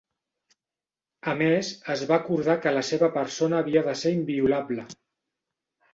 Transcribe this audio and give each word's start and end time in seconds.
A 1.33 1.35
més, 1.41 1.69
es 1.95 2.01
va 2.11 2.17
acordar 2.17 2.57
que 2.63 2.73
la 2.79 2.85
seva 2.89 3.13
persona 3.21 3.59
havia 3.61 3.87
de 3.89 3.95
ser 4.03 4.15
inviolable. 4.21 4.87